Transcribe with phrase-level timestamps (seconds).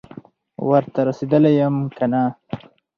[0.69, 2.23] ورته رسېدلی یم که نه،